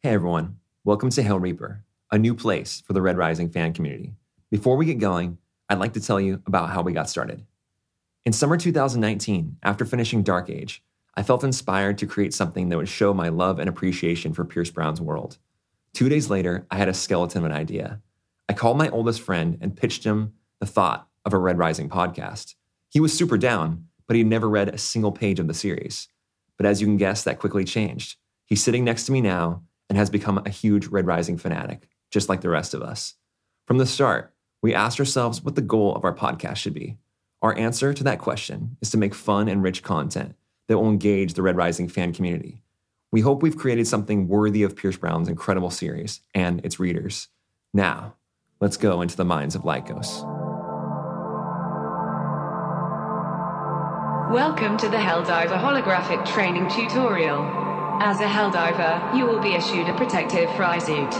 [0.00, 4.14] Hey everyone, welcome to Hail Reaper, a new place for the Red Rising fan community.
[4.48, 7.44] Before we get going, I'd like to tell you about how we got started.
[8.24, 10.84] In summer 2019, after finishing Dark Age,
[11.16, 14.70] I felt inspired to create something that would show my love and appreciation for Pierce
[14.70, 15.38] Brown's world.
[15.94, 18.00] Two days later, I had a skeleton of an idea.
[18.48, 22.54] I called my oldest friend and pitched him the thought of a Red Rising podcast.
[22.88, 26.06] He was super down, but he'd never read a single page of the series.
[26.56, 28.16] But as you can guess, that quickly changed.
[28.46, 32.28] He's sitting next to me now and has become a huge Red Rising fanatic, just
[32.28, 33.14] like the rest of us.
[33.66, 36.98] From the start, we asked ourselves what the goal of our podcast should be.
[37.42, 40.34] Our answer to that question is to make fun and rich content
[40.66, 42.62] that will engage the Red Rising fan community.
[43.12, 47.28] We hope we've created something worthy of Pierce Brown's incredible series and its readers.
[47.72, 48.16] Now,
[48.60, 50.24] let's go into the minds of Lykos.
[54.32, 57.67] Welcome to the Helldiver holographic training tutorial.
[58.00, 61.12] As a Helldiver, you will be issued a protective fry suit.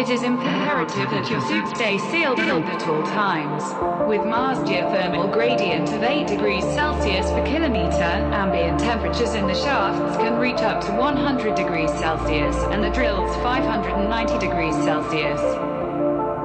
[0.00, 3.62] It is imperative that your suit stay sealed at all times.
[4.08, 8.02] With Mars geothermal gradient of 8 degrees Celsius per kilometer,
[8.34, 13.32] ambient temperatures in the shafts can reach up to 100 degrees Celsius and the drills
[13.36, 15.40] 590 degrees Celsius.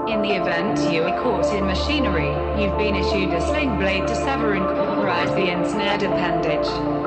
[0.07, 2.29] In the event you are caught in machinery,
[2.61, 7.04] you've been issued a sling blade to sever and cauterize the ensnared appendage.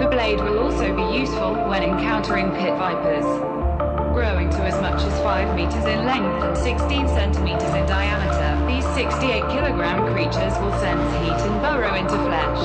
[0.00, 3.28] The blade will also be useful when encountering pit vipers.
[4.16, 8.86] Growing to as much as 5 meters in length and 16 centimeters in diameter, these
[8.96, 12.62] 68 kilogram creatures will sense heat and burrow into flesh.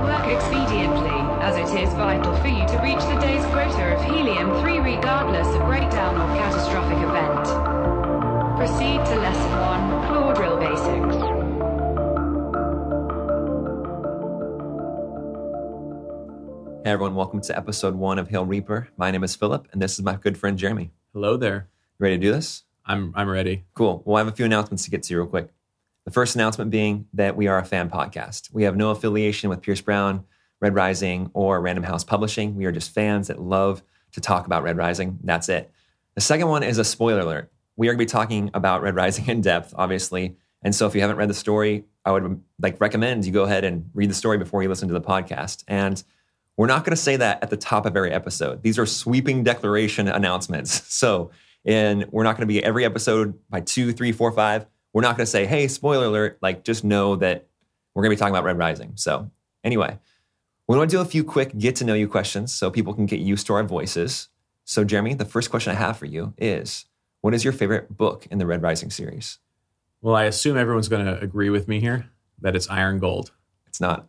[0.00, 4.82] Work expediently, as it is vital for you to reach the day's quota of helium-3
[4.82, 7.44] regardless of breakdown or catastrophic event.
[8.56, 10.23] Proceed to Lesson 1,
[16.84, 18.88] Hey everyone, welcome to episode one of Hail Reaper.
[18.98, 20.90] My name is Philip, and this is my good friend Jeremy.
[21.14, 21.70] Hello there.
[21.98, 22.64] You ready to do this?
[22.84, 23.64] I'm I'm ready.
[23.72, 24.02] Cool.
[24.04, 25.48] Well, I have a few announcements to get to real quick.
[26.04, 28.52] The first announcement being that we are a fan podcast.
[28.52, 30.24] We have no affiliation with Pierce Brown,
[30.60, 32.54] Red Rising, or Random House Publishing.
[32.54, 35.20] We are just fans that love to talk about Red Rising.
[35.24, 35.70] That's it.
[36.16, 37.50] The second one is a spoiler alert.
[37.76, 40.36] We are going to be talking about Red Rising in depth, obviously.
[40.60, 43.64] And so if you haven't read the story, I would like recommend you go ahead
[43.64, 45.64] and read the story before you listen to the podcast.
[45.66, 46.04] And
[46.56, 48.62] we're not going to say that at the top of every episode.
[48.62, 50.82] These are sweeping declaration announcements.
[50.94, 51.32] So,
[51.66, 54.66] and we're not going to be every episode by two, three, four, five.
[54.92, 56.38] We're not going to say, hey, spoiler alert.
[56.40, 57.46] Like, just know that
[57.94, 58.92] we're going to be talking about Red Rising.
[58.94, 59.30] So,
[59.64, 59.98] anyway,
[60.68, 63.06] we want to do a few quick get to know you questions so people can
[63.06, 64.28] get used to our voices.
[64.64, 66.86] So, Jeremy, the first question I have for you is
[67.20, 69.38] what is your favorite book in the Red Rising series?
[70.00, 72.10] Well, I assume everyone's going to agree with me here
[72.40, 73.32] that it's Iron Gold.
[73.66, 74.06] It's not.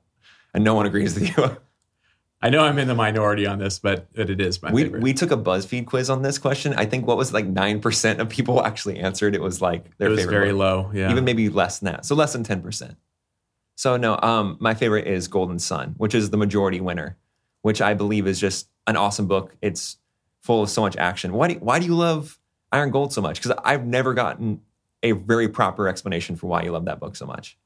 [0.54, 1.58] And no one agrees with you.
[2.46, 5.02] I know I'm in the minority on this, but it is my we, favorite.
[5.02, 6.76] We took a BuzzFeed quiz on this question.
[6.76, 9.34] I think what was like 9% of people actually answered.
[9.34, 10.12] It was like their favorite.
[10.12, 10.32] it was favorite.
[10.32, 10.60] very book.
[10.60, 10.92] low.
[10.94, 11.10] Yeah.
[11.10, 12.06] Even maybe less than that.
[12.06, 12.98] So less than 10%.
[13.74, 17.18] So no, um, my favorite is Golden Son, which is the majority winner,
[17.64, 19.56] which I believe is just an awesome book.
[19.64, 19.98] It's
[20.44, 21.34] full of so much action.
[21.34, 22.40] Why do, why do you love
[22.72, 23.42] Iron Gold so much?
[23.42, 24.62] Because I've never gotten
[25.02, 27.58] a very proper explanation for why you love that book so much.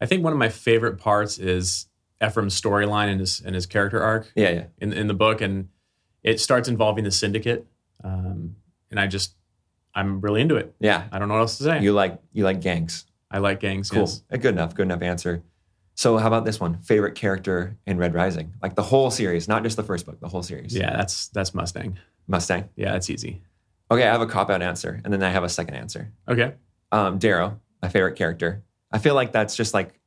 [0.00, 1.87] I think one of my favorite parts is
[2.24, 4.32] Ephraim's storyline and his and his character arc.
[4.34, 4.64] Yeah, yeah.
[4.78, 5.68] In in the book, and
[6.22, 7.66] it starts involving the syndicate,
[8.02, 8.56] um,
[8.90, 9.34] and I just
[9.94, 10.74] I'm really into it.
[10.78, 11.08] Yeah.
[11.10, 11.80] I don't know what else to say.
[11.80, 13.04] You like you like gangs.
[13.30, 13.90] I like gangs.
[13.90, 14.00] Cool.
[14.00, 14.22] Yes.
[14.30, 15.42] A good enough, good enough answer.
[15.94, 16.78] So how about this one?
[16.82, 18.54] Favorite character in Red Rising?
[18.62, 20.74] Like the whole series, not just the first book, the whole series.
[20.74, 21.98] Yeah, that's that's Mustang.
[22.28, 22.68] Mustang.
[22.76, 23.42] Yeah, that's easy.
[23.90, 26.12] Okay, I have a cop out answer, and then I have a second answer.
[26.28, 26.54] Okay.
[26.92, 28.62] Um, Darrow, my favorite character.
[28.92, 29.98] I feel like that's just like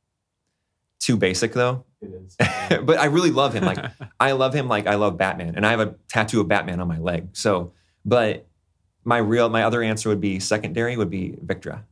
[0.98, 1.84] too basic though.
[2.02, 2.36] It is.
[2.84, 3.64] but I really love him.
[3.64, 3.78] Like
[4.18, 5.54] I love him like I love Batman.
[5.56, 7.28] And I have a tattoo of Batman on my leg.
[7.32, 7.72] So
[8.04, 8.46] but
[9.04, 11.82] my real my other answer would be secondary would be Victra.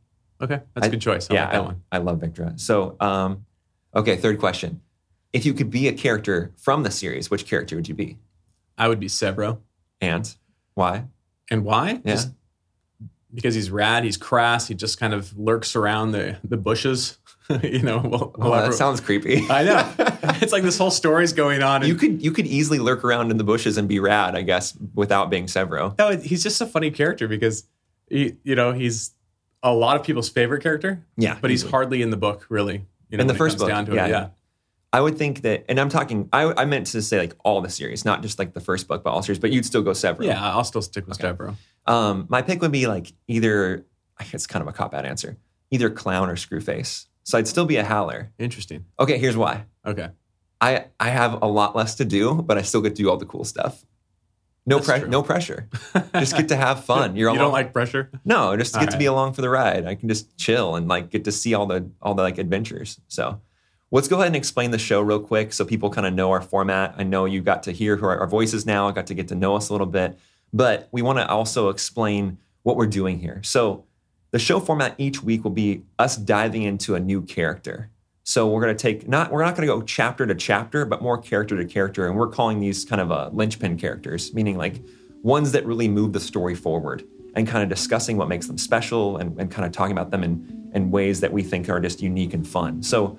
[0.41, 1.27] okay, that's a I- good choice.
[1.29, 1.81] I yeah, like that I, one.
[1.93, 2.59] I love Victra.
[2.59, 3.45] So um
[3.95, 4.81] okay, third question.
[5.33, 8.17] If you could be a character from the series, which character would you be?
[8.77, 9.59] I would be Sevro.
[10.01, 10.33] And
[10.73, 11.05] why?
[11.49, 12.01] And why?
[12.03, 12.15] Yeah.
[12.15, 12.31] Just
[13.33, 17.17] because he's rad, he's crass, he just kind of lurks around the, the bushes.
[17.63, 19.45] you know, well, Oh, that sounds creepy.
[19.49, 19.93] I know.
[20.41, 21.81] it's like this whole story's going on.
[21.81, 24.41] And, you could you could easily lurk around in the bushes and be rad, I
[24.41, 25.97] guess, without being Sevro.
[25.97, 27.65] no, he's just a funny character because,
[28.09, 29.11] he, you know, he's
[29.63, 31.37] a lot of people's favorite character, Yeah.
[31.41, 31.71] but he's easily.
[31.71, 32.85] hardly in the book, really.
[33.09, 34.09] You know, In the first book, down to yeah, it.
[34.09, 34.19] yeah.
[34.21, 34.27] Yeah.
[34.93, 37.69] I would think that, and I'm talking, I, I meant to say like all the
[37.69, 40.25] series, not just like the first book, but all series, but you'd still go Sevro.
[40.25, 41.33] Yeah, I'll still stick with Okay.
[41.33, 41.55] Sevro.
[41.87, 43.85] Um, my pick would be like either,
[44.19, 45.37] it's kind of a cop out answer,
[45.71, 47.05] either clown or screwface.
[47.23, 48.31] So I'd still be a howler.
[48.39, 48.85] Interesting.
[48.99, 49.65] Okay, here's why.
[49.85, 50.09] Okay.
[50.59, 53.17] I, I have a lot less to do, but I still get to do all
[53.17, 53.83] the cool stuff.
[54.65, 55.07] No pressure.
[55.07, 55.67] no pressure.
[56.13, 57.15] just get to have fun.
[57.15, 58.11] You're you don't like pressure?
[58.23, 59.87] no, just get All to be along for the ride.
[59.87, 63.01] I can just chill and like get to see all the all the like adventures.
[63.07, 63.41] So
[63.89, 66.41] let's go ahead and explain the show real quick so people kind of know our
[66.41, 66.93] format.
[66.97, 69.29] I know you got to hear who our, our voices now, I got to get
[69.29, 70.17] to know us a little bit,
[70.53, 73.41] but we want to also explain what we're doing here.
[73.43, 73.85] So
[74.31, 77.89] the show format each week will be us diving into a new character.
[78.23, 81.01] So we're going to take not we're not going to go chapter to chapter, but
[81.01, 84.81] more character to character, and we're calling these kind of uh, linchpin characters, meaning like
[85.23, 87.03] ones that really move the story forward,
[87.35, 90.23] and kind of discussing what makes them special, and, and kind of talking about them
[90.23, 92.81] in in ways that we think are just unique and fun.
[92.83, 93.17] So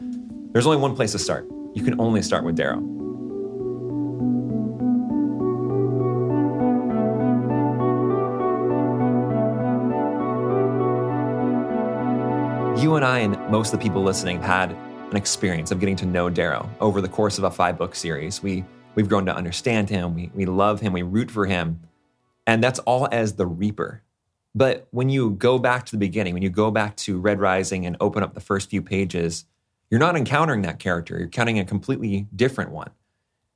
[0.53, 1.47] there's only one place to start.
[1.75, 3.02] You can only start with Darrow.
[13.03, 14.73] And I and most of the people listening have had
[15.11, 18.45] an experience of getting to know Darrow over the course of a five book series.
[18.45, 18.65] We
[18.95, 21.81] we've grown to understand him, we we love him, we root for him.
[22.47, 24.05] And that's all as the Reaper.
[24.55, 27.87] But when you go back to the beginning, when you go back to Red Rising
[27.87, 29.47] and open up the first few pages,
[29.91, 31.15] you're not encountering that character.
[31.15, 32.91] You're encountering a completely different one.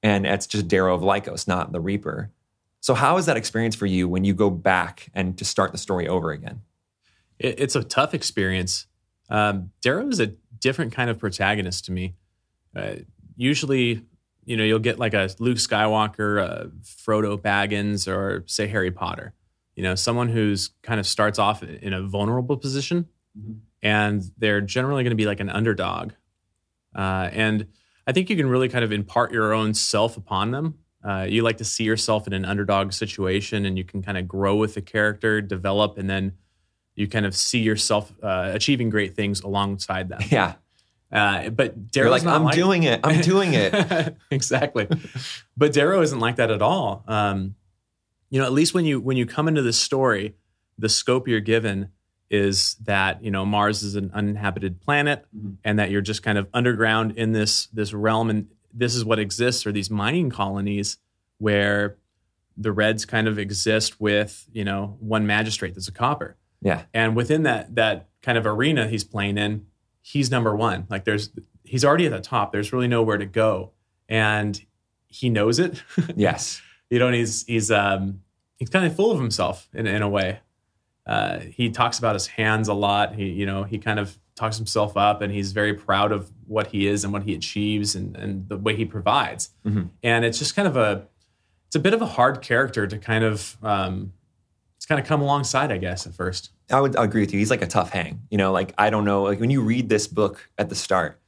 [0.03, 2.33] And it's just Darrow of Lykos, not the Reaper.
[2.81, 5.79] So how is that experience for you when you go back and to start the
[5.79, 6.63] story over again?
[7.39, 8.89] It's a tough experience.
[9.29, 10.29] Um, Darrow is a
[10.61, 12.15] different kind of protagonist to me.
[12.75, 12.97] Uh,
[13.37, 14.03] usually,
[14.45, 19.33] you know, you'll get like a Luke Skywalker, a Frodo Baggins, or say Harry Potter.
[19.75, 23.09] You know, someone who's kind of starts off in a vulnerable position,
[23.83, 26.13] and they're generally going to be like an underdog.
[26.95, 27.67] Uh, and
[28.07, 30.79] I think you can really kind of impart your own self upon them.
[31.07, 34.27] Uh, you like to see yourself in an underdog situation, and you can kind of
[34.27, 36.33] grow with the character, develop, and then
[36.97, 40.21] you kind of see yourself uh, achieving great things alongside them.
[40.31, 40.55] Yeah.
[41.13, 43.01] Uh, but You're Darrow's like, I'm doing it.
[43.05, 44.17] I'm doing it.
[44.31, 44.89] exactly.
[45.57, 47.05] But Darrow isn't like that at all.
[47.07, 47.55] Um,
[48.29, 50.35] you know, at least when you when you come into this story,
[50.79, 51.91] the scope you're given
[52.29, 55.25] is that you know Mars is an uninhabited planet,
[55.63, 59.21] and that you're just kind of underground in this this realm, and this is what
[59.21, 60.99] exists, or these mining colonies
[61.39, 61.97] where
[62.57, 66.37] the Reds kind of exist with you know one magistrate that's a copper.
[66.67, 66.83] Yeah.
[66.93, 69.67] And within that that kind of arena he's playing in,
[70.03, 70.87] he's number one.
[70.91, 71.31] Like there's
[71.65, 72.53] he's already at the top.
[72.53, 73.73] There's really nowhere to go.
[74.09, 74.61] And
[75.09, 75.83] he knows it.
[76.17, 76.61] Yes.
[76.91, 78.21] you know, and he's he's um
[78.57, 80.41] he's kind of full of himself in in a way.
[81.07, 83.15] Uh, he talks about his hands a lot.
[83.15, 86.67] He you know he kind of talks himself up, and he's very proud of what
[86.69, 89.51] he is and what he achieves and and the way he provides.
[89.65, 89.91] Mhm.
[90.03, 91.07] And it's just kind of a
[91.69, 94.13] it's a bit of a hard character to kind of um,
[94.77, 96.51] it's kind of come alongside, I guess, at first.
[96.71, 97.39] I would agree with you.
[97.39, 98.23] He's like a tough hang.
[98.31, 101.21] You know, like I don't know, like when you read this book at the start,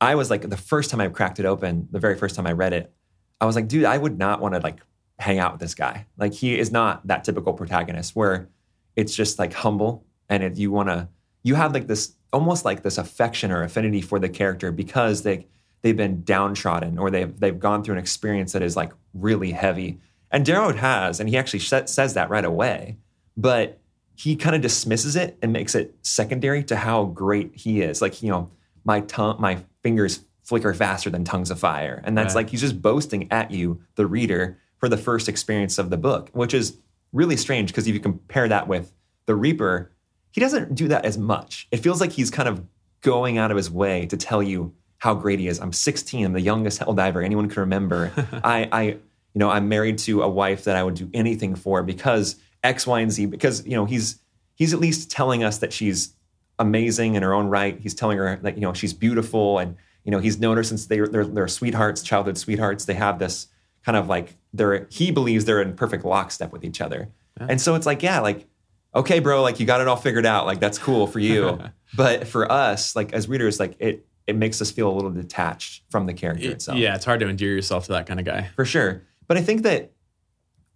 [0.00, 2.52] I was like the first time I cracked it open, the very first time I
[2.52, 2.92] read it,
[3.40, 4.80] I was like, dude, I would not want to like
[5.18, 6.06] hang out with this guy.
[6.18, 8.48] Like he is not that typical protagonist where
[8.96, 11.08] it's just like humble and it, you want to
[11.42, 15.46] you have like this almost like this affection or affinity for the character because they
[15.82, 20.00] they've been downtrodden or they've they've gone through an experience that is like really heavy.
[20.30, 22.96] And Darrow has, and he actually sh- says that right away.
[23.36, 23.81] But
[24.22, 28.00] he kind of dismisses it and makes it secondary to how great he is.
[28.00, 28.50] Like, you know,
[28.84, 32.00] my tongue, my fingers flicker faster than tongues of fire.
[32.04, 32.42] And that's Right.
[32.42, 36.30] like he's just boasting at you, the reader, for the first experience of the book,
[36.34, 36.76] which is
[37.12, 38.92] really strange because if you compare that with
[39.26, 39.90] the Reaper,
[40.30, 41.66] he doesn't do that as much.
[41.72, 42.64] It feels like he's kind of
[43.00, 45.58] going out of his way to tell you how great he is.
[45.60, 48.12] I'm 16, I'm the youngest hell diver anyone can remember.
[48.44, 49.00] I, I, you
[49.34, 53.00] know, I'm married to a wife that I would do anything for because X, Y,
[53.00, 53.26] and Z.
[53.26, 54.20] Because you know, he's
[54.54, 56.14] he's at least telling us that she's
[56.58, 57.78] amazing in her own right.
[57.78, 60.86] He's telling her that you know she's beautiful, and you know he's known her since
[60.86, 62.84] they they're, they're sweethearts, childhood sweethearts.
[62.84, 63.48] They have this
[63.84, 67.74] kind of like they're he believes they're in perfect lockstep with each other, and so
[67.74, 68.46] it's like yeah, like
[68.94, 71.58] okay, bro, like you got it all figured out, like that's cool for you,
[71.96, 75.82] but for us, like as readers, like it it makes us feel a little detached
[75.90, 78.26] from the character It- itself yeah, it's hard to endear yourself to that kind of
[78.26, 78.50] guy.
[78.54, 79.02] for sure.
[79.26, 79.90] But I think that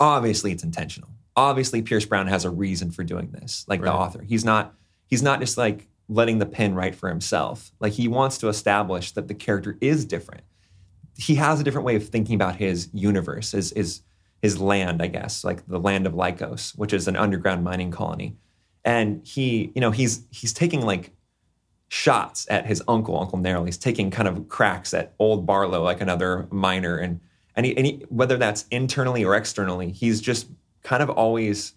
[0.00, 1.10] obviously it's intentional.
[1.36, 4.22] Obviously, Pierce Brown has a reason for doing this, like the author.
[4.22, 4.74] He's not
[5.06, 7.72] he's not just like letting the pen write for himself.
[7.78, 10.44] Like he wants to establish that the character is different.
[11.16, 14.02] He has a different way of thinking about his universe, his his
[14.42, 18.36] his land, I guess, like the land of Lykos, which is an underground mining colony.
[18.84, 21.12] And he, you know, he's he's taking like
[21.88, 23.64] shots at his uncle, Uncle Nerl.
[23.64, 27.20] He's taking kind of cracks at old Barlow, like another miner, and
[27.54, 30.46] and, he, and he, whether that's internally or externally, he's just
[30.86, 31.74] kind of always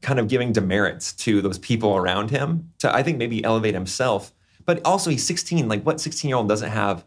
[0.00, 4.32] kind of giving demerits to those people around him to I think maybe elevate himself.
[4.64, 5.68] But also he's 16.
[5.68, 7.04] Like what 16 year old doesn't have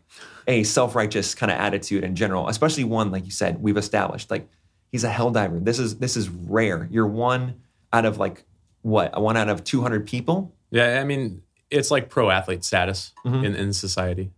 [0.48, 4.30] a self righteous kind of attitude in general, especially one like you said we've established.
[4.30, 4.48] Like
[4.92, 5.60] He's a hell diver.
[5.60, 6.88] This is this is rare.
[6.92, 7.62] You're one
[7.92, 8.44] out of like
[8.84, 9.20] what?
[9.20, 10.54] One out of 200 people.
[10.70, 13.44] Yeah, I mean, it's like pro athlete status Mm-hmm.
[13.46, 14.32] in, in society.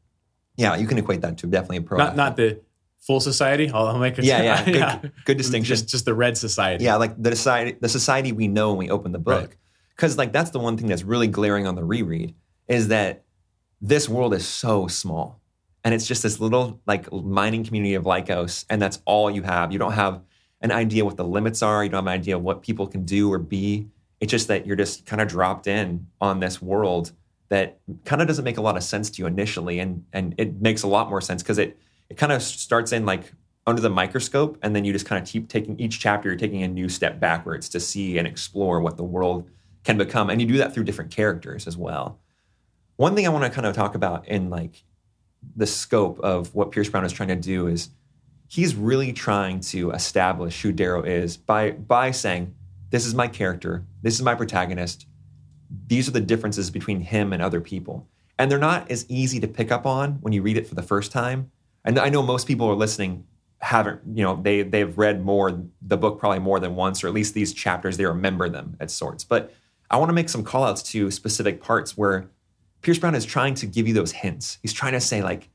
[0.55, 1.97] Yeah, you can equate that to definitely a pro.
[1.97, 2.17] Not athlete.
[2.17, 2.61] not the
[3.05, 3.69] full society.
[3.69, 4.25] I'll, I'll make it.
[4.25, 4.99] Yeah, yeah.
[4.99, 5.75] Good- good distinction.
[5.75, 6.83] Just just the red society.
[6.83, 9.41] Yeah, like the society, the society we know when we open the book.
[9.49, 9.55] Right.
[9.95, 12.33] Because like that's the one thing that's really glaring on the reread
[12.67, 13.23] is that
[13.81, 15.39] this world is so small,
[15.83, 19.71] and it's just this little like mining community of Lykos, and that's all you have.
[19.71, 20.21] You don't have
[20.61, 21.83] an idea what the limits are.
[21.83, 23.87] You don't have an idea what people can do or be.
[24.19, 27.11] It's just that you're just kind of dropped in on this world
[27.49, 30.61] that kind of doesn't make a lot of sense to you initially, and and it
[30.61, 31.77] makes a lot more sense because it
[32.09, 33.31] it kind of starts in like
[33.67, 36.63] under the microscope, and then you just kind of keep taking each chapter, you're taking
[36.63, 39.49] a new step backwards to see and explore what the world
[39.83, 42.19] can become, and you do that through different characters as well.
[42.97, 44.83] One thing I want to kind of talk about in like
[45.55, 47.89] the scope of what Pierce Brown is trying to do is
[48.47, 52.53] he's really trying to establish who Darrow is by by saying,
[52.89, 53.85] "This is my character.
[54.01, 55.07] This is my protagonist.
[55.87, 58.07] These are the differences between him and other people."
[58.37, 60.83] And they're not as easy to pick up on when you read it for the
[60.83, 61.51] first time.
[61.85, 63.25] And I know most people are listening
[63.59, 67.13] haven't, you know, they they've read more the book probably more than once, or at
[67.13, 69.23] least these chapters they remember them at sorts.
[69.23, 69.53] But
[69.89, 72.29] I want to make some call outs to specific parts where
[72.81, 74.57] Pierce Brown is trying to give you those hints.
[74.61, 75.49] He's trying to say like,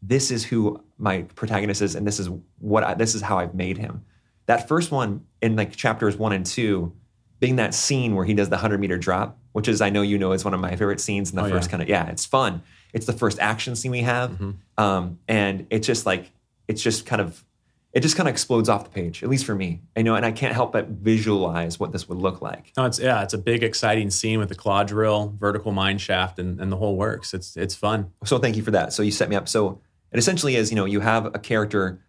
[0.00, 3.54] this is who my protagonist is, and this is what I, this is how I've
[3.54, 4.04] made him.
[4.46, 6.92] That first one in like chapters one and two,
[7.40, 10.18] being that scene where he does the hundred meter drop, which is I know you
[10.18, 11.70] know is one of my favorite scenes in the Oh, first yeah.
[11.70, 12.62] kind of yeah, it's fun.
[12.92, 14.40] It's the first action scene we have,
[14.78, 16.30] um, and it's just like
[16.68, 17.44] it's just kind of
[17.92, 19.80] it just kind of explodes off the page, at least for me.
[19.96, 22.72] I know, and I can't help but visualize what this would look like.
[22.76, 26.38] No, it's yeah, it's a big exciting scene with the claw drill, vertical mine shaft,
[26.38, 27.34] and, and the whole works.
[27.34, 28.12] It's it's fun.
[28.24, 28.92] So thank you for that.
[28.92, 29.48] So you set me up.
[29.48, 29.80] So
[30.12, 32.00] it essentially is, you know, you have a character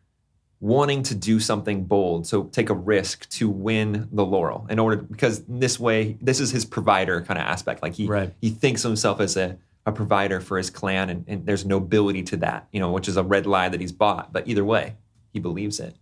[0.60, 4.98] wanting to do something bold, so take a risk to win the laurel in order
[4.98, 7.82] because this way, this is his provider kind of aspect.
[7.82, 8.32] Like he Right.
[8.42, 12.24] he thinks of himself as a, a provider for his clan, and, and there's nobility
[12.24, 14.32] to that, you know, which is a red lie that he's bought.
[14.32, 14.96] But either way,
[15.34, 15.96] he believes it.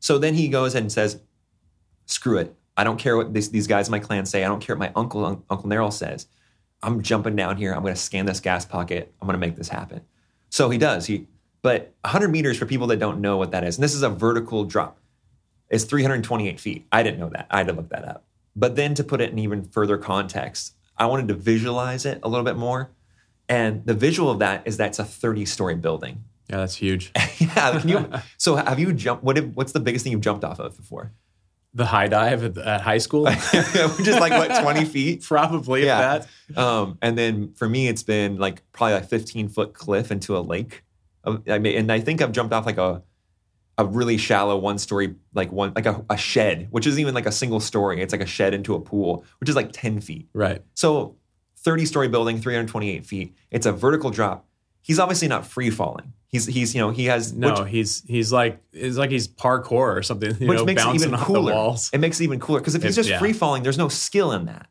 [0.00, 1.20] So then he goes and says,
[2.06, 2.54] "Screw it!
[2.76, 4.44] I don't care what these, these guys in my clan say.
[4.44, 6.26] I don't care what my uncle Uncle Neril says.
[6.82, 7.74] I'm jumping down here.
[7.74, 9.12] I'm going to scan this gas pocket.
[9.20, 10.02] I'm going to make this happen."
[10.50, 11.06] So he does.
[11.06, 11.26] He
[11.62, 14.10] but 100 meters for people that don't know what that is, and this is a
[14.10, 14.98] vertical drop.
[15.70, 16.86] It's 328 feet.
[16.92, 17.46] I didn't know that.
[17.50, 18.24] I had to look that up.
[18.54, 22.28] But then to put it in even further context, I wanted to visualize it a
[22.28, 22.90] little bit more.
[23.48, 26.24] And the visual of that is that's a 30 story building.
[26.50, 27.10] Yeah, that's huge.
[27.38, 27.80] yeah.
[27.80, 29.24] Can you, so have you jumped?
[29.24, 29.38] What?
[29.54, 31.10] What's the biggest thing you've jumped off of before?
[31.72, 35.22] The high dive at, at high school, Which is like what 20 feet.
[35.22, 35.86] probably.
[35.86, 36.18] Yeah.
[36.50, 36.58] that.
[36.62, 40.40] Um, and then for me, it's been like probably like 15 foot cliff into a
[40.40, 40.84] lake.
[41.24, 43.02] Um, I mean, and I think I've jumped off like a
[43.78, 47.26] a really shallow one story, like one like a, a shed, which isn't even like
[47.26, 48.02] a single story.
[48.02, 50.28] It's like a shed into a pool, which is like 10 feet.
[50.34, 50.62] Right.
[50.74, 51.16] So
[51.64, 53.34] 30 story building, 328 feet.
[53.50, 54.46] It's a vertical drop.
[54.82, 56.12] He's obviously not free falling.
[56.28, 59.96] He's he's you know he has No, which, he's he's like it's like he's parkour
[59.96, 60.36] or something.
[60.40, 61.50] You which know, makes it even cooler.
[61.50, 61.90] the walls.
[61.92, 63.18] It makes it even cooler because if he's just yeah.
[63.18, 64.66] free falling, there's no skill in that.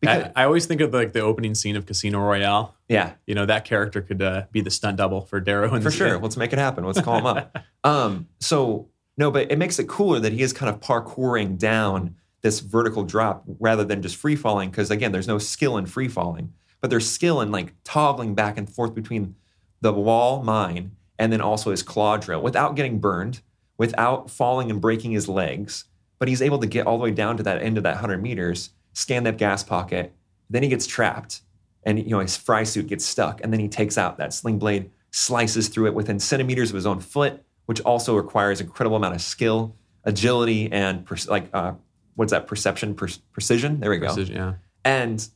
[0.00, 2.76] Because I, I always think of like the opening scene of Casino Royale.
[2.88, 5.80] yeah, You know, that character could uh, be the stunt double for Darrow.
[5.80, 6.18] for sure.
[6.18, 6.84] Let's make it happen.
[6.84, 7.56] Let's call him up.
[7.84, 12.16] Um, so no, but it makes it cooler that he is kind of parkouring down
[12.42, 14.70] this vertical drop rather than just free falling.
[14.70, 18.58] Because again, there's no skill in free falling, but there's skill in like toggling back
[18.58, 19.34] and forth between
[19.80, 23.40] the wall mine and then also his claw drill without getting burned,
[23.76, 25.84] without falling and breaking his legs.
[26.18, 28.22] But he's able to get all the way down to that end of that 100
[28.22, 30.12] meters, scan that gas pocket.
[30.50, 31.42] Then he gets trapped
[31.84, 34.58] and you know his fry suit gets stuck and then he takes out that sling
[34.58, 39.14] blade slices through it within centimeters of his own foot which also requires incredible amount
[39.14, 41.72] of skill agility and per- like uh,
[42.18, 44.54] what's that perception per- precision there we go Precision, yeah.
[44.84, 45.28] and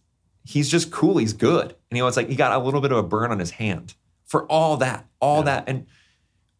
[0.45, 2.91] he's just cool he's good and you know it's like he got a little bit
[2.91, 3.95] of a burn on his hand
[4.27, 5.45] for all that all Yeah.
[5.45, 5.87] that and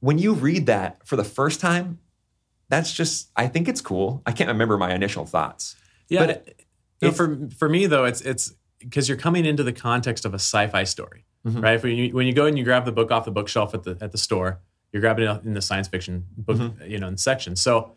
[0.01, 1.99] when you read that for the first time
[2.69, 5.75] that's just i think it's cool i can't remember my initial thoughts
[6.09, 6.27] Yeah.
[6.27, 6.31] But
[7.01, 10.39] it's- for for me though, it's it's because you're coming into the context of a
[10.39, 11.61] sci-fi story, Mhm.
[11.63, 11.83] right?
[11.83, 13.97] When you when you go and you grab the book off the bookshelf at the
[14.01, 14.61] at the store,
[14.93, 16.91] you're grabbing it in the science fiction book, Mm-hmm.
[16.93, 17.57] you know, in section.
[17.57, 17.95] So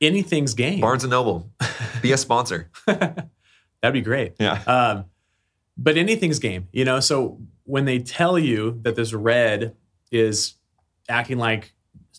[0.00, 0.80] anything's game.
[0.80, 1.50] barnes and noble
[2.02, 4.34] be a sponsor That'd be great.
[4.38, 5.04] yeah Um,
[5.76, 7.00] but anything's game, you know.
[7.00, 9.74] So when they tell you that this red
[10.10, 10.54] is
[11.08, 11.74] acting like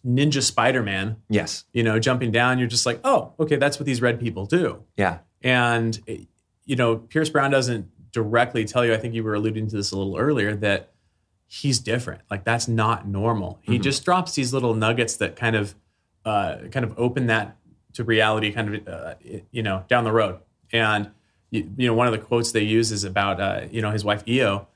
[0.06, 3.86] Ninja Spider Man, yes you know, jumping down, you're just like, oh, okay, that's what
[3.86, 4.84] these red people do.
[4.96, 6.00] yeah And,
[6.66, 9.92] you know, Pierce Brown doesn't directly tell you, I think you were alluding to this
[9.92, 10.92] a little earlier, that
[11.48, 12.22] he's different.
[12.30, 13.60] Like that's not normal.
[13.62, 15.76] He just drops these little nuggets that kind of,
[16.26, 17.58] uh, kind of open that
[17.98, 19.16] to reality, kind of uh,
[19.52, 20.40] you know down the road.
[20.72, 21.12] And
[21.50, 24.06] you, you know, one of the quotes they use is about uh, you know his
[24.06, 24.68] wife Eo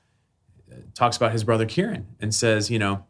[0.70, 3.04] uh, talks about his brother Kieran and says, you know,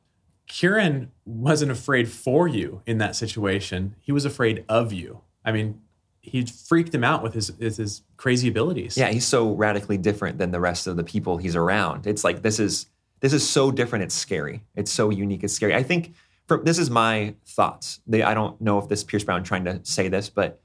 [0.47, 5.23] Kieran wasn't afraid for you in that situation; he was afraid of you.
[5.45, 5.81] I mean,
[6.21, 8.97] he freaked him out with his his crazy abilities.
[8.97, 12.07] Yeah, he's so radically different than the rest of the people he's around.
[12.07, 12.87] It's like this is
[13.21, 14.05] this is so different.
[14.05, 14.63] It's scary.
[14.77, 15.43] It's so unique.
[15.43, 15.75] It's scary.
[15.75, 16.15] I think
[16.59, 18.01] for, this is my thoughts.
[18.07, 20.61] They, I don't know if this Pierce Brown trying to say this, but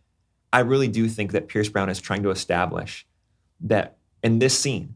[0.51, 3.05] I really do think that Pierce Brown is trying to establish
[3.61, 4.95] that in this scene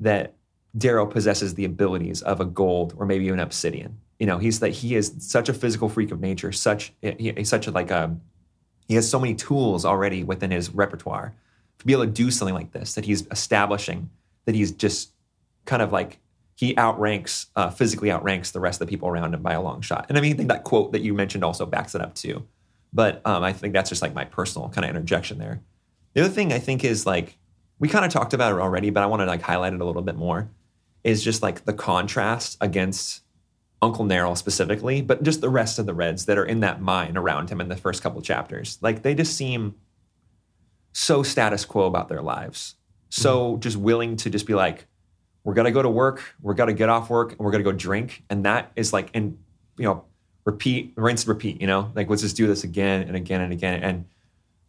[0.00, 0.34] that
[0.76, 3.98] Darrow possesses the abilities of a gold or maybe even obsidian.
[4.18, 7.48] You know, he's that he is such a physical freak of nature, such he, he's
[7.48, 8.16] such a like a
[8.86, 11.34] he has so many tools already within his repertoire
[11.78, 14.10] to be able to do something like this that he's establishing
[14.44, 15.12] that he's just
[15.64, 16.18] kind of like
[16.62, 19.80] he outranks uh, physically outranks the rest of the people around him by a long
[19.80, 20.06] shot.
[20.08, 22.46] And I mean, I think that quote that you mentioned also backs it up too.
[22.92, 25.60] But um, I think that's just like my personal kind of interjection there.
[26.14, 27.36] The other thing I think is like
[27.80, 29.84] we kind of talked about it already, but I want to like highlight it a
[29.84, 30.50] little bit more.
[31.02, 33.22] Is just like the contrast against
[33.82, 37.16] Uncle Neril specifically, but just the rest of the Reds that are in that mine
[37.16, 38.78] around him in the first couple chapters.
[38.80, 39.74] Like they just seem
[40.92, 42.76] so status quo about their lives,
[43.08, 43.60] so mm-hmm.
[43.62, 44.86] just willing to just be like,
[45.44, 48.22] we're gonna go to work, we're gonna get off work, and we're gonna go drink,
[48.30, 49.38] and that is like, and
[49.76, 50.04] you know,
[50.44, 51.60] repeat, rinse, repeat.
[51.60, 54.04] You know, like let's just do this again and again and again, and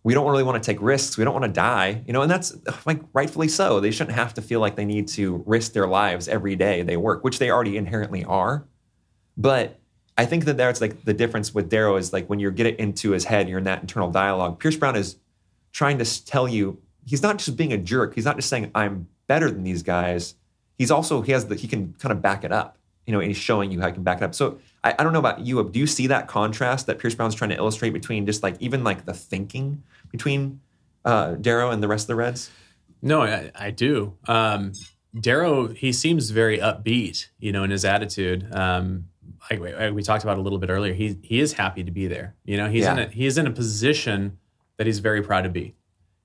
[0.04, 1.18] we don't really want to take risks.
[1.18, 3.80] We don't want to die, you know, and that's like rightfully so.
[3.80, 6.98] They shouldn't have to feel like they need to risk their lives every day they
[6.98, 8.66] work, which they already inherently are.
[9.38, 9.80] But
[10.18, 12.80] I think that that's like the difference with Darrow is like when you get it
[12.80, 14.60] into his head, you're in that internal dialogue.
[14.60, 15.16] Pierce Brown is
[15.72, 18.14] trying to tell you he's not just being a jerk.
[18.14, 20.36] He's not just saying I'm better than these guys.
[20.78, 22.78] He's also he has the he can kind of back it up.
[23.06, 24.34] You know, and he's showing you how he can back it up.
[24.34, 25.62] So I, I don't know about you.
[25.70, 28.84] Do you see that contrast that Pierce Brown's trying to illustrate between just like even
[28.84, 30.62] like the thinking between
[31.04, 32.50] uh, Darrow and the rest of the Reds?
[33.02, 34.14] No, I, I do.
[34.28, 34.72] Um,
[35.20, 38.48] Darrow, he seems very upbeat, you know, in his attitude.
[38.56, 39.10] Um,
[39.52, 42.36] like we talked about a little bit earlier, he he is happy to be there.
[42.46, 42.94] You know, he's yeah.
[42.94, 44.38] in a, he is in a position
[44.78, 45.76] that he's very proud to be,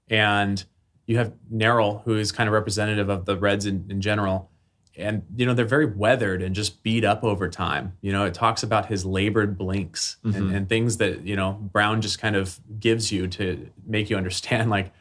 [0.09, 0.65] and
[1.09, 4.51] you have Neril, who is kind of representative of the Reds in, in general,
[4.97, 7.95] and you know they're very weathered and just beat up over time.
[8.01, 10.37] You know, it talks about his labored blinks mm-hmm.
[10.37, 14.17] and, and things that you know Brown just kind of gives you to make you
[14.17, 14.93] understand, like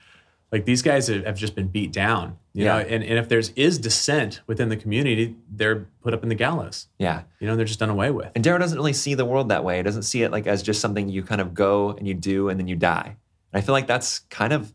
[0.51, 2.79] like these guys have just been beat down you yeah.
[2.79, 2.79] know?
[2.79, 6.87] And, and if there's is dissent within the community they're put up in the gallows.
[6.97, 7.21] Yeah.
[7.39, 8.31] You know they're just done away with.
[8.33, 9.77] And darrow doesn't really see the world that way.
[9.77, 12.49] He doesn't see it like as just something you kind of go and you do
[12.49, 13.15] and then you die.
[13.53, 14.73] And i feel like that's kind of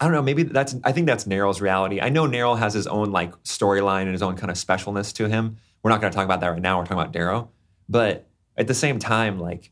[0.00, 2.86] i don't know maybe that's i think that's Neril's reality i know Neril has his
[2.86, 6.16] own like storyline and his own kind of specialness to him we're not going to
[6.16, 7.50] talk about that right now we're talking about darrow
[7.88, 9.70] but at the same time like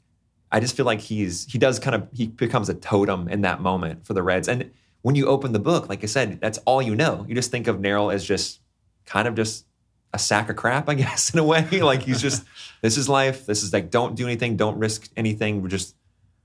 [0.53, 3.61] i just feel like he's he does kind of he becomes a totem in that
[3.61, 4.71] moment for the reds and
[5.07, 7.25] when you open the book, like I said, that's all you know.
[7.29, 8.59] You just think of Neril as just
[9.05, 9.65] kind of just
[10.13, 11.63] a sack of crap, I guess, in a way.
[11.81, 12.45] like he's just,
[12.83, 13.47] this is life.
[13.47, 15.63] This is like, don't do anything, don't risk anything.
[15.63, 15.95] We're just,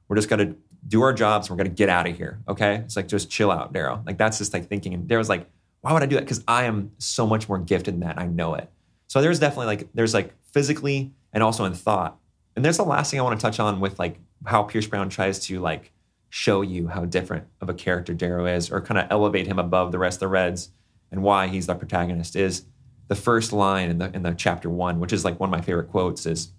[0.07, 0.53] we're just gonna
[0.87, 1.49] do our jobs.
[1.49, 2.39] We're gonna get out of here.
[2.47, 2.75] Okay.
[2.75, 4.01] It's like just chill out, Darrow.
[4.05, 4.93] Like that's just like thinking.
[4.93, 5.47] And Darrow's like,
[5.81, 6.21] why would I do that?
[6.21, 8.19] Because I am so much more gifted than that.
[8.19, 8.69] I know it.
[9.07, 12.17] So there's definitely like there's like physically and also in thought.
[12.55, 15.09] And there's the last thing I want to touch on with like how Pierce Brown
[15.09, 15.91] tries to like
[16.29, 19.91] show you how different of a character Darrow is, or kind of elevate him above
[19.91, 20.69] the rest of the Reds,
[21.11, 22.63] and why he's the protagonist is
[23.09, 25.61] the first line in the in the chapter one, which is like one of my
[25.61, 26.53] favorite quotes, is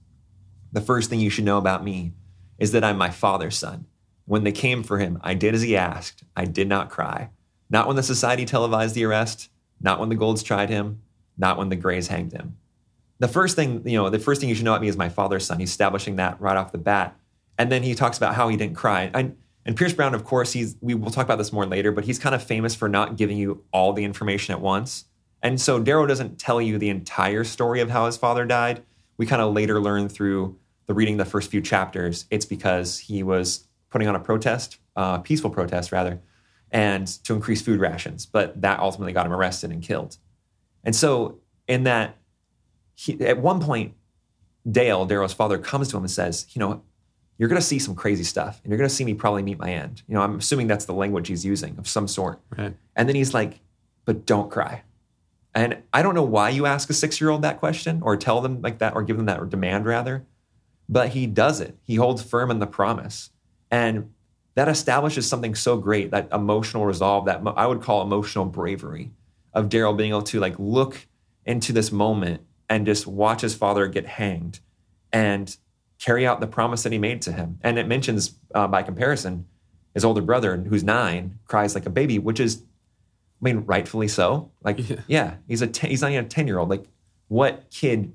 [0.72, 2.12] the first thing you should know about me
[2.58, 3.86] is that I'm my father's son.
[4.24, 6.22] When they came for him, I did as he asked.
[6.36, 7.30] I did not cry.
[7.70, 11.02] Not when the society televised the arrest, not when the Golds tried him,
[11.36, 12.56] not when the Greys hanged him.
[13.18, 15.08] The first thing, you know, the first thing you should know about me is my
[15.08, 15.58] father's son.
[15.60, 17.16] He's establishing that right off the bat.
[17.58, 19.10] And then he talks about how he didn't cry.
[19.14, 22.18] And Pierce Brown, of course, he's we will talk about this more later, but he's
[22.18, 25.04] kind of famous for not giving you all the information at once.
[25.42, 28.82] And so Darrow doesn't tell you the entire story of how his father died.
[29.16, 33.22] We kind of later learn through the reading the first few chapters, it's because he
[33.22, 36.20] was putting on a protest, uh, peaceful protest rather,
[36.70, 38.26] and to increase food rations.
[38.26, 40.16] But that ultimately got him arrested and killed.
[40.82, 42.16] And so in that,
[42.94, 43.94] he, at one point,
[44.68, 46.82] Dale, Darrow's father, comes to him and says, you know,
[47.38, 49.58] you're going to see some crazy stuff and you're going to see me probably meet
[49.58, 50.02] my end.
[50.06, 52.40] You know, I'm assuming that's the language he's using of some sort.
[52.56, 52.74] Right.
[52.94, 53.60] And then he's like,
[54.04, 54.82] but don't cry.
[55.54, 58.40] And I don't know why you ask a six year old that question or tell
[58.40, 60.24] them like that or give them that demand rather,
[60.88, 61.76] but he does it.
[61.82, 63.30] He holds firm in the promise.
[63.72, 64.12] And
[64.54, 69.10] that establishes something so great that emotional resolve, that I would call emotional bravery
[69.54, 71.06] of Daryl being able to like look
[71.46, 74.60] into this moment and just watch his father get hanged
[75.12, 75.56] and
[75.98, 77.58] carry out the promise that he made to him.
[77.62, 79.46] And it mentions, uh, by comparison,
[79.94, 82.62] his older brother, who's nine, cries like a baby, which is,
[83.40, 84.50] I mean, rightfully so.
[84.62, 85.00] Like, Yeah.
[85.06, 86.68] yeah, he's a ten, he's not even a ten year old.
[86.68, 86.84] Like,
[87.28, 88.12] what kid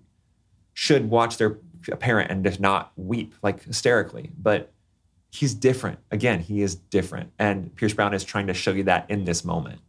[0.74, 1.52] should watch their
[2.00, 4.32] parent and just not weep like hysterically?
[4.38, 4.72] But
[5.32, 6.00] he's different.
[6.12, 9.44] Again, he is different, and Pierce Brown is trying to show you that in this
[9.46, 9.80] moment.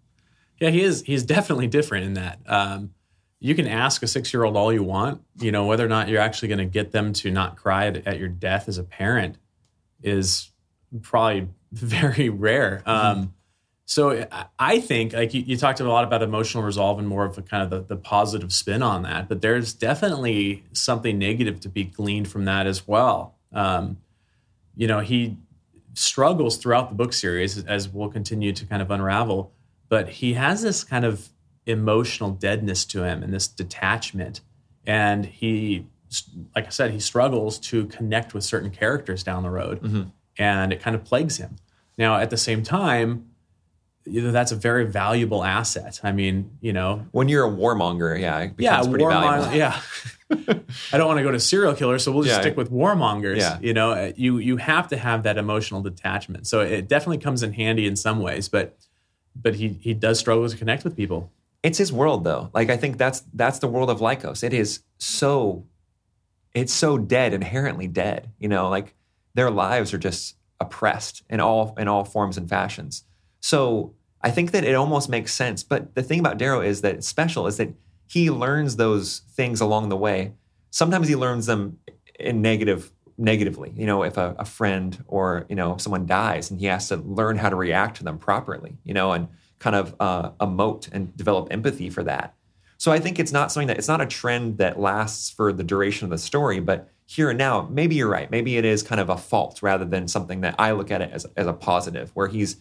[0.61, 1.03] Yeah, he is.
[1.03, 2.38] He's definitely different in that.
[2.46, 2.90] Um,
[3.40, 5.22] you can ask a six year old all you want.
[5.38, 8.07] You know whether or not you're actually going to get them to not cry at,
[8.07, 9.37] at your death as a parent
[10.03, 10.51] is
[11.03, 12.83] probably very rare.
[12.87, 13.35] Um,
[13.85, 17.24] so I- I think, like you, you talked a lot about emotional resolve and more
[17.24, 21.61] of a kind of the, the positive spin on that, but there's definitely something negative
[21.61, 23.37] to be gleaned from that as well.
[23.53, 23.98] Um,
[24.78, 25.36] you know, he
[25.94, 29.52] struggles throughout the book series as we'll continue to kind of unravel,
[29.88, 31.28] but he has this kind of
[31.66, 34.40] emotional deadness to him and this detachment.
[34.86, 35.84] And he,
[36.54, 40.02] like I said, he struggles to connect with certain characters down the road mm-hmm.
[40.38, 41.56] and it kind of plagues him.
[41.98, 43.27] Now, at the same time,
[44.10, 46.00] you know, that's a very valuable asset.
[46.02, 49.54] I mean, you know, When you're a warmonger, yeah, it yeah, becomes pretty valuable.
[49.56, 49.80] Yeah,
[50.92, 52.40] I don't want to go to serial killer, so we'll just Yeah.
[52.42, 53.38] stick with warmongers.
[53.38, 53.58] Yeah.
[53.60, 56.46] You know, you you have to have that emotional detachment.
[56.46, 58.76] So it definitely comes in handy in some ways, but
[59.34, 61.30] but he he does struggle to connect with people.
[61.62, 64.80] it's his world though like i think that's that's the world of lykos it is
[64.98, 65.64] so
[66.54, 68.94] it's so dead inherently dead you know like
[69.34, 73.04] their lives are just oppressed in all in all forms and fashions
[73.40, 73.92] so
[74.22, 75.62] i think that it almost makes sense.
[75.62, 77.74] But the thing about darrow is that special is that
[78.07, 80.33] he learns those things along the way.
[80.70, 81.78] Sometimes he learns them
[82.18, 86.61] in negative negatively you know if a, a friend or you know someone dies and
[86.61, 89.26] he has to learn how to react to them properly you know and
[89.59, 92.35] kind of uh, emote and develop empathy for that.
[92.76, 95.64] So i think it's not something that it's not a trend that lasts for the
[95.64, 98.31] duration of the story but here and now maybe you're right.
[98.31, 101.11] Maybe it is kind of a fault rather than something that i look at it
[101.11, 102.57] as, as a positive where he's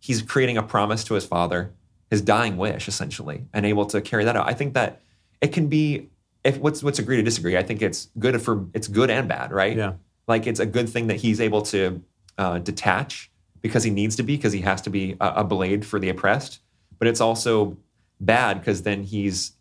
[0.00, 1.72] he's creating a promise to his father
[2.10, 4.48] his dying wish essentially and able to carry that out.
[4.48, 5.00] I think that
[5.40, 6.08] it can be
[6.42, 9.52] if what's what's agree to disagree i think it's good for it's good and bad
[9.52, 9.76] right?
[9.76, 9.92] Yeah.
[10.26, 12.02] like it's a good thing that he's able to
[12.38, 15.84] uh, detach because he needs to be because he has to be a, a blade
[15.84, 16.60] for the oppressed
[16.98, 17.76] but it's also
[18.20, 19.52] bad because then he's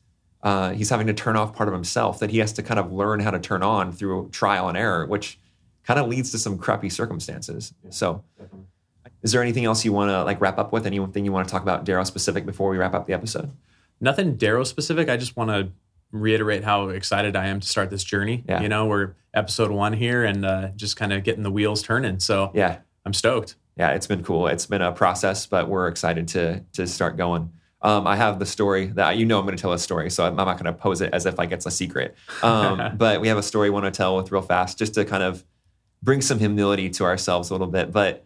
[0.42, 2.94] uh, he's having to turn off part of himself that he has to kind of
[2.94, 5.38] learn how to turn on through trial and error which
[5.84, 7.74] kind of leads to some crappy circumstances.
[7.90, 8.24] So
[9.22, 11.52] is there anything else you want to like wrap up with anything you want to
[11.52, 13.52] talk about darrow specific before we wrap up the episode
[14.02, 15.10] Nothing Darrow specific.
[15.10, 15.72] I just want to
[16.12, 18.44] reiterate how excited I am to start this journey.
[18.48, 18.62] Yeah.
[18.62, 22.20] You know, we're episode one here and uh, just kind of getting the wheels turning.
[22.20, 23.56] So yeah I'm stoked.
[23.78, 24.48] yeah, it's been cool.
[24.48, 27.52] It's been a process, but we're excited to to start going.
[27.82, 30.26] Um, I have the story that you know I'm going to tell a story, so
[30.26, 32.16] I'm, I'm not going to pose it as if like it's a secret.
[32.44, 35.06] Um, but we have a story we want to tell with real fast, just to
[35.06, 35.46] kind of
[36.04, 37.92] bring some humility to ourselves a little bit.
[37.92, 38.26] But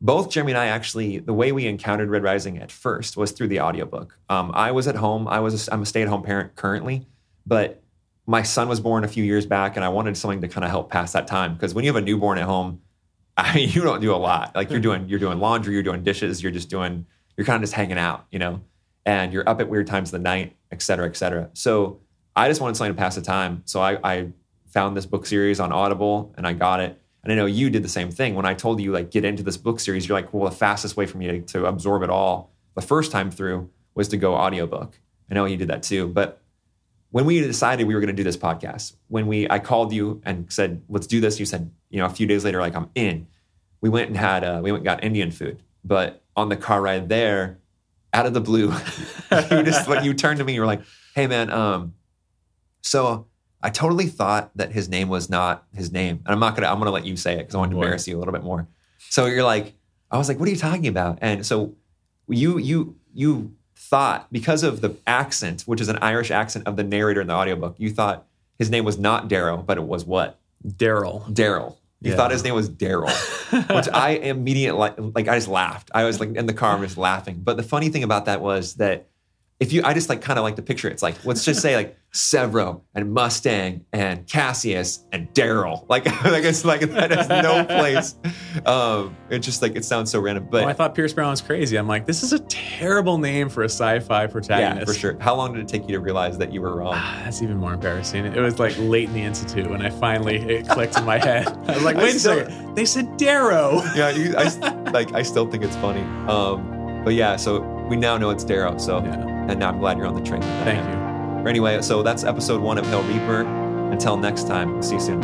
[0.00, 3.48] both Jeremy and I actually, the way we encountered Red Rising at first was through
[3.48, 4.18] the audiobook.
[4.28, 5.28] Um, I was at home.
[5.28, 7.06] I was a, I'm a stay at home parent currently,
[7.46, 7.82] but
[8.26, 10.70] my son was born a few years back, and I wanted something to kind of
[10.70, 12.80] help pass that time because when you have a newborn at home,
[13.36, 14.54] I mean, you don't do a lot.
[14.54, 17.62] Like you're doing, you're doing laundry, you're doing dishes, you're just doing, you're kind of
[17.62, 18.60] just hanging out, you know,
[19.06, 21.48] and you're up at weird times of the night, et cetera, et cetera.
[21.54, 22.00] So
[22.36, 23.62] I just wanted something to pass the time.
[23.64, 24.28] So I, I
[24.66, 26.99] found this book series on Audible and I got it.
[27.22, 28.34] And I know you did the same thing.
[28.34, 30.96] When I told you like get into this book series, you're like, well, the fastest
[30.96, 34.34] way for me to, to absorb it all the first time through was to go
[34.34, 34.98] audiobook.
[35.30, 36.08] I know you did that too.
[36.08, 36.40] But
[37.10, 40.22] when we decided we were going to do this podcast, when we I called you
[40.24, 42.90] and said, let's do this, you said, you know, a few days later, like I'm
[42.94, 43.26] in.
[43.80, 45.62] We went and had uh, we went and got Indian food.
[45.84, 47.58] But on the car ride there,
[48.12, 48.72] out of the blue,
[49.50, 50.82] you just like you turned to me, you were like,
[51.14, 51.94] hey man, um,
[52.82, 53.26] so
[53.62, 56.20] I totally thought that his name was not his name.
[56.24, 58.08] And I'm not gonna I'm gonna let you say it because I want to embarrass
[58.08, 58.66] you a little bit more.
[59.10, 59.74] So you're like,
[60.10, 61.18] I was like, what are you talking about?
[61.20, 61.74] And so
[62.28, 66.84] you you you thought because of the accent, which is an Irish accent of the
[66.84, 68.26] narrator in the audiobook, you thought
[68.58, 70.38] his name was not Darrow, but it was what?
[70.66, 71.30] Daryl.
[71.32, 71.76] Daryl.
[72.02, 72.16] You Yeah.
[72.16, 73.10] thought his name was Daryl,
[73.76, 75.90] which I immediately like, like I just laughed.
[75.94, 77.40] I was like in the car, I'm just laughing.
[77.44, 79.09] But the funny thing about that was that
[79.60, 80.88] if you, I just like kind of like the picture.
[80.88, 85.84] It's like let's just say like Sevro and Mustang and Cassius and Daryl.
[85.88, 88.16] Like like it's like that has no place.
[88.66, 91.40] Um, it's just like it sounds so random, but Oh, I thought Pierce Brown was
[91.40, 91.76] crazy.
[91.76, 94.80] I'm like, this is a terrible name for a sci-fi protagonist.
[94.80, 95.16] yeah, for sure.
[95.20, 96.94] How long did it take you to realize that you were wrong?
[96.96, 98.24] Ah, That's even more embarrassing.
[98.24, 101.46] It was like late in the institute when I finally it clicked in my head.
[101.68, 102.74] I was like, wait a still- second.
[102.74, 103.82] They said Darrow.
[103.94, 104.44] yeah, you, I
[104.90, 106.00] like I still think it's funny.
[106.28, 108.76] Um, but yeah, so we now know it's Darrow.
[108.78, 109.14] So Yeah.
[109.48, 110.42] and now I'm glad you're on the train.
[110.42, 111.48] Thank you.
[111.48, 113.42] Anyway, so that's episode one of Hail Reaper.
[113.92, 115.22] Until next time, see you soon.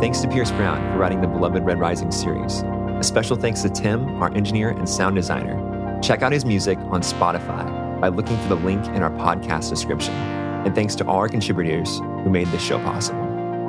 [0.00, 2.62] Thanks to Pierce Brown for writing the beloved Red Rising series.
[2.62, 5.98] A special thanks to Tim, our engineer and sound designer.
[6.02, 10.14] Check out his music on Spotify by looking for the link in our podcast description.
[10.14, 13.19] And thanks to all our contributors who made this show possible.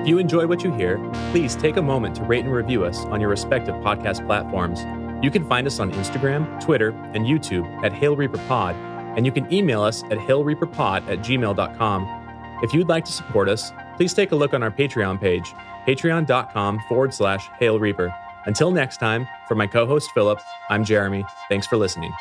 [0.01, 0.97] If you enjoy what you hear,
[1.31, 4.79] please take a moment to rate and review us on your respective podcast platforms.
[5.23, 8.75] You can find us on Instagram, Twitter, and YouTube at Hail Reaper Pod,
[9.15, 12.59] and you can email us at hailreaperpod at gmail.com.
[12.63, 15.53] If you'd like to support us, please take a look on our Patreon page,
[15.85, 18.11] patreon.com forward slash Hail Reaper.
[18.47, 20.39] Until next time, for my co host Philip,
[20.71, 21.23] I'm Jeremy.
[21.47, 22.11] Thanks for listening.